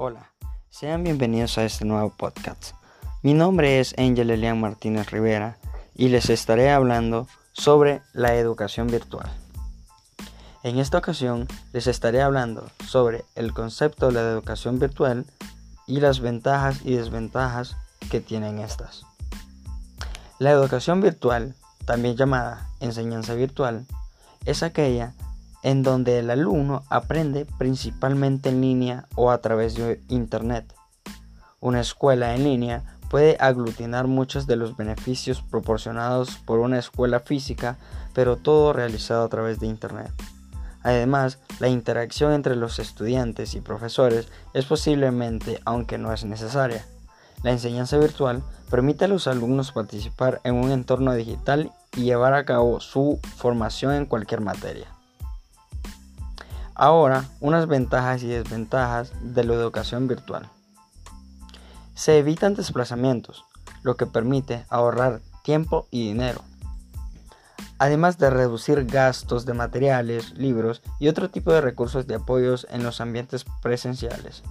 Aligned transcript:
Hola, 0.00 0.30
sean 0.70 1.02
bienvenidos 1.02 1.58
a 1.58 1.64
este 1.64 1.84
nuevo 1.84 2.10
podcast. 2.10 2.72
Mi 3.24 3.34
nombre 3.34 3.80
es 3.80 3.96
Angel 3.98 4.30
Elian 4.30 4.60
Martínez 4.60 5.10
Rivera 5.10 5.58
y 5.92 6.08
les 6.08 6.30
estaré 6.30 6.70
hablando 6.70 7.26
sobre 7.52 8.02
la 8.12 8.36
educación 8.36 8.86
virtual. 8.86 9.28
En 10.62 10.78
esta 10.78 10.98
ocasión 10.98 11.48
les 11.72 11.88
estaré 11.88 12.22
hablando 12.22 12.70
sobre 12.86 13.24
el 13.34 13.52
concepto 13.52 14.06
de 14.06 14.12
la 14.12 14.20
educación 14.20 14.78
virtual 14.78 15.26
y 15.88 15.98
las 15.98 16.20
ventajas 16.20 16.78
y 16.84 16.94
desventajas 16.94 17.76
que 18.08 18.20
tienen 18.20 18.60
estas. 18.60 19.02
La 20.38 20.52
educación 20.52 21.00
virtual, 21.00 21.56
también 21.86 22.16
llamada 22.16 22.68
enseñanza 22.78 23.34
virtual, 23.34 23.84
es 24.44 24.62
aquella 24.62 25.14
en 25.62 25.82
donde 25.82 26.18
el 26.18 26.30
alumno 26.30 26.84
aprende 26.88 27.46
principalmente 27.58 28.48
en 28.48 28.60
línea 28.60 29.06
o 29.14 29.30
a 29.30 29.38
través 29.38 29.74
de 29.74 30.00
Internet. 30.08 30.74
Una 31.60 31.80
escuela 31.80 32.34
en 32.34 32.44
línea 32.44 32.84
puede 33.10 33.36
aglutinar 33.40 34.06
muchos 34.06 34.46
de 34.46 34.56
los 34.56 34.76
beneficios 34.76 35.42
proporcionados 35.42 36.36
por 36.44 36.60
una 36.60 36.78
escuela 36.78 37.20
física, 37.20 37.78
pero 38.14 38.36
todo 38.36 38.72
realizado 38.72 39.24
a 39.24 39.28
través 39.28 39.58
de 39.58 39.66
Internet. 39.66 40.12
Además, 40.82 41.38
la 41.58 41.68
interacción 41.68 42.32
entre 42.32 42.54
los 42.54 42.78
estudiantes 42.78 43.54
y 43.54 43.60
profesores 43.60 44.28
es 44.54 44.66
posiblemente, 44.66 45.60
aunque 45.64 45.98
no 45.98 46.12
es 46.12 46.24
necesaria. 46.24 46.84
La 47.42 47.50
enseñanza 47.50 47.98
virtual 47.98 48.42
permite 48.70 49.06
a 49.06 49.08
los 49.08 49.26
alumnos 49.26 49.72
participar 49.72 50.40
en 50.44 50.54
un 50.54 50.70
entorno 50.70 51.14
digital 51.14 51.72
y 51.96 52.02
llevar 52.02 52.34
a 52.34 52.44
cabo 52.44 52.80
su 52.80 53.18
formación 53.36 53.94
en 53.94 54.06
cualquier 54.06 54.40
materia. 54.40 54.97
Ahora, 56.80 57.24
unas 57.40 57.66
ventajas 57.66 58.22
y 58.22 58.28
desventajas 58.28 59.10
de 59.20 59.42
la 59.42 59.54
educación 59.54 60.06
virtual. 60.06 60.48
Se 61.94 62.18
evitan 62.18 62.54
desplazamientos, 62.54 63.44
lo 63.82 63.96
que 63.96 64.06
permite 64.06 64.64
ahorrar 64.68 65.20
tiempo 65.42 65.88
y 65.90 66.06
dinero, 66.06 66.40
además 67.80 68.16
de 68.18 68.30
reducir 68.30 68.84
gastos 68.84 69.44
de 69.44 69.54
materiales, 69.54 70.38
libros 70.38 70.80
y 71.00 71.08
otro 71.08 71.30
tipo 71.30 71.52
de 71.52 71.62
recursos 71.62 72.06
de 72.06 72.14
apoyos 72.14 72.64
en 72.70 72.84
los 72.84 73.00
ambientes 73.00 73.44
presenciales. 73.60 74.44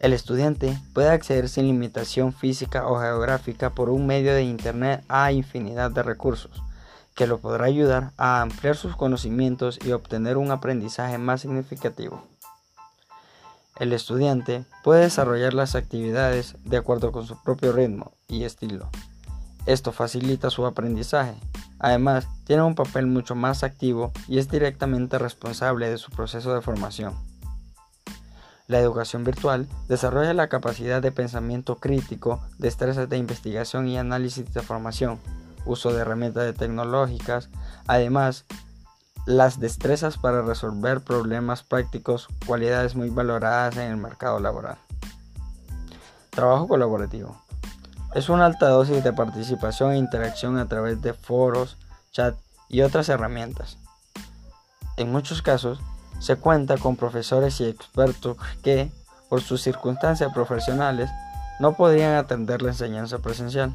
El 0.00 0.12
estudiante 0.12 0.76
puede 0.92 1.10
acceder 1.10 1.48
sin 1.48 1.66
limitación 1.66 2.32
física 2.32 2.88
o 2.88 2.98
geográfica 2.98 3.70
por 3.70 3.90
un 3.90 4.08
medio 4.08 4.34
de 4.34 4.42
Internet 4.42 5.04
a 5.08 5.30
infinidad 5.30 5.92
de 5.92 6.02
recursos, 6.02 6.64
que 7.14 7.26
lo 7.26 7.38
podrá 7.38 7.66
ayudar 7.66 8.12
a 8.16 8.40
ampliar 8.40 8.76
sus 8.76 8.96
conocimientos 8.96 9.78
y 9.84 9.92
obtener 9.92 10.36
un 10.36 10.50
aprendizaje 10.50 11.18
más 11.18 11.40
significativo. 11.40 12.26
El 13.76 13.92
estudiante 13.92 14.64
puede 14.84 15.02
desarrollar 15.02 15.52
las 15.52 15.74
actividades 15.74 16.56
de 16.64 16.76
acuerdo 16.76 17.10
con 17.10 17.26
su 17.26 17.40
propio 17.42 17.72
ritmo 17.72 18.12
y 18.28 18.44
estilo. 18.44 18.88
Esto 19.66 19.92
facilita 19.92 20.50
su 20.50 20.66
aprendizaje. 20.66 21.34
Además, 21.80 22.28
tiene 22.44 22.62
un 22.62 22.74
papel 22.74 23.06
mucho 23.06 23.34
más 23.34 23.64
activo 23.64 24.12
y 24.28 24.38
es 24.38 24.48
directamente 24.48 25.18
responsable 25.18 25.88
de 25.88 25.98
su 25.98 26.10
proceso 26.10 26.54
de 26.54 26.60
formación. 26.60 27.14
La 28.66 28.78
educación 28.78 29.24
virtual 29.24 29.68
desarrolla 29.88 30.32
la 30.34 30.48
capacidad 30.48 31.02
de 31.02 31.12
pensamiento 31.12 31.76
crítico, 31.76 32.40
destrezas 32.58 33.08
de 33.08 33.18
investigación 33.18 33.88
y 33.88 33.98
análisis 33.98 34.54
de 34.54 34.62
formación, 34.62 35.18
uso 35.66 35.92
de 35.92 36.00
herramientas 36.00 36.54
tecnológicas, 36.54 37.50
además 37.86 38.44
las 39.26 39.58
destrezas 39.58 40.18
para 40.18 40.42
resolver 40.42 41.00
problemas 41.00 41.62
prácticos, 41.62 42.28
cualidades 42.46 42.94
muy 42.94 43.10
valoradas 43.10 43.76
en 43.76 43.90
el 43.90 43.96
mercado 43.96 44.38
laboral. 44.38 44.76
Trabajo 46.30 46.68
colaborativo. 46.68 47.40
Es 48.14 48.28
una 48.28 48.46
alta 48.46 48.68
dosis 48.68 49.02
de 49.02 49.12
participación 49.12 49.92
e 49.92 49.98
interacción 49.98 50.58
a 50.58 50.68
través 50.68 51.00
de 51.00 51.14
foros, 51.14 51.78
chat 52.12 52.36
y 52.68 52.82
otras 52.82 53.08
herramientas. 53.08 53.78
En 54.96 55.10
muchos 55.10 55.42
casos, 55.42 55.80
se 56.20 56.36
cuenta 56.36 56.78
con 56.78 56.96
profesores 56.96 57.60
y 57.60 57.64
expertos 57.64 58.36
que, 58.62 58.92
por 59.28 59.40
sus 59.40 59.62
circunstancias 59.62 60.32
profesionales, 60.32 61.10
no 61.60 61.76
podrían 61.76 62.14
atender 62.14 62.62
la 62.62 62.70
enseñanza 62.70 63.18
presencial. 63.18 63.74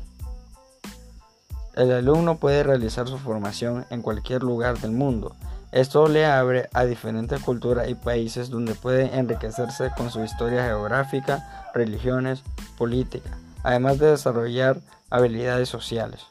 El 1.79 1.94
alumno 1.94 2.40
puede 2.40 2.62
realizar 2.63 3.07
su 3.07 3.17
formación 3.17 3.85
en 3.90 4.01
cualquier 4.01 4.44
lugar 4.44 4.79
del 4.79 4.91
mundo. 4.91 5.38
Esto 5.72 6.09
le 6.09 6.25
abre 6.25 6.67
a 6.73 6.84
diferentes 6.84 7.41
culturas 7.41 7.88
y 7.88 7.95
países 7.95 8.50
donde 8.50 8.75
puede 8.75 9.17
enriquecerse 9.17 9.90
con 9.95 10.12
su 10.12 10.22
historia 10.22 10.66
geográfica, 10.66 11.72
religiones, 11.73 12.44
política, 12.78 13.29
además 13.63 13.97
de 13.97 14.07
desarrollar 14.07 14.81
habilidades 15.09 15.69
sociales. 15.69 16.25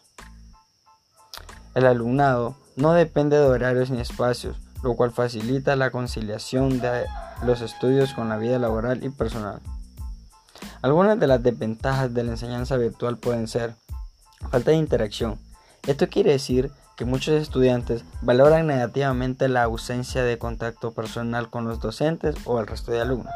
El 1.75 1.86
alumnado 1.86 2.54
no 2.76 2.92
depende 2.92 3.38
de 3.38 3.47
horarios 3.47 3.88
ni 3.88 4.03
espacios, 4.03 4.60
lo 4.82 4.97
cual 4.97 5.12
facilita 5.12 5.76
la 5.76 5.91
conciliación 5.91 6.78
de 6.78 7.06
los 7.42 7.62
estudios 7.62 8.12
con 8.12 8.28
la 8.28 8.36
vida 8.36 8.59
laboral 8.59 9.03
y 9.03 9.09
personal. 9.09 9.60
Algunas 10.82 11.19
de 11.19 11.26
las 11.26 11.42
desventajas 11.42 12.12
de 12.12 12.22
la 12.22 12.32
enseñanza 12.32 12.76
virtual 12.76 13.16
pueden 13.16 13.48
ser 13.48 13.76
Falta 14.50 14.71
de 14.71 14.76
interacción. 14.76 15.38
Esto 15.87 16.09
quiere 16.09 16.32
decir 16.32 16.71
que 16.97 17.04
muchos 17.04 17.41
estudiantes 17.41 18.04
valoran 18.22 18.66
negativamente 18.66 19.49
la 19.49 19.62
ausencia 19.62 20.22
de 20.22 20.38
contacto 20.38 20.93
personal 20.93 21.49
con 21.49 21.65
los 21.65 21.81
docentes 21.81 22.34
o 22.44 22.60
el 22.60 22.66
resto 22.66 22.91
de 22.93 23.00
alumnos. 23.00 23.32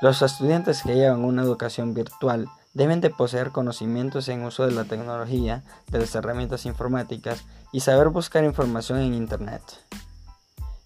Los 0.00 0.22
estudiantes 0.22 0.82
que 0.82 0.94
llevan 0.94 1.24
una 1.24 1.42
educación 1.42 1.92
virtual 1.92 2.48
deben 2.72 3.00
de 3.00 3.10
poseer 3.10 3.50
conocimientos 3.50 4.28
en 4.28 4.44
uso 4.44 4.64
de 4.64 4.72
la 4.72 4.84
tecnología, 4.84 5.62
de 5.88 5.98
las 5.98 6.14
herramientas 6.14 6.64
informáticas 6.64 7.44
y 7.72 7.80
saber 7.80 8.08
buscar 8.08 8.44
información 8.44 9.00
en 9.00 9.14
Internet. 9.14 9.62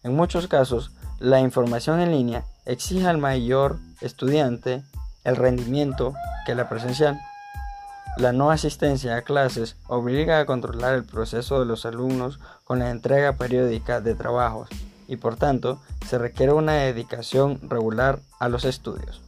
En 0.03 0.17
muchos 0.17 0.49
casos, 0.49 0.91
la 1.19 1.41
información 1.41 2.00
en 2.00 2.11
línea 2.11 2.44
exige 2.67 3.06
al 3.06 3.19
mayor 3.19 3.78
estudiante 4.00 4.83
el 5.23 5.37
rendimiento 5.37 6.15
que 6.44 6.55
la 6.55 6.69
presencial. 6.69 7.21
La 8.16 8.32
no 8.32 8.50
asistencia 8.50 9.16
a 9.16 9.22
clases 9.22 9.76
obliga 9.88 10.38
a 10.38 10.47
controlar 10.47 10.94
el 10.94 11.04
proceso 11.04 11.58
de 11.58 11.66
los 11.66 11.84
alumnos 11.84 12.38
con 12.62 12.78
la 12.78 12.91
entrega 12.91 13.32
periódica 13.32 14.00
de 14.00 14.14
trabajos 14.14 14.69
y 15.08 15.16
por 15.16 15.36
tanto 15.36 15.80
se 16.06 16.19
requiere 16.19 16.52
una 16.52 16.75
dedicación 16.75 17.58
regular 17.69 18.20
a 18.38 18.48
los 18.48 18.64
estudios. 18.64 19.20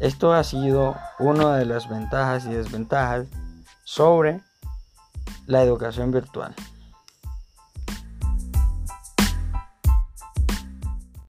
Esto 0.00 0.32
ha 0.32 0.42
sido 0.42 0.96
una 1.18 1.56
de 1.56 1.66
las 1.66 1.88
ventajas 1.88 2.46
y 2.46 2.50
desventajas 2.50 3.26
sobre 3.84 4.40
la 5.46 5.62
educación 5.62 6.10
virtual. 6.10 6.54